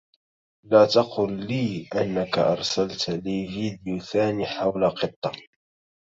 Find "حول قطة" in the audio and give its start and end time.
4.45-5.31